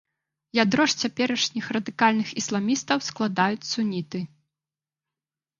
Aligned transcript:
Ядро 0.61 0.85
ж 0.93 1.01
цяперашніх 1.03 1.65
радыкальных 1.77 2.31
ісламістаў 2.43 3.05
складаюць 3.09 3.69
суніты. 3.73 4.19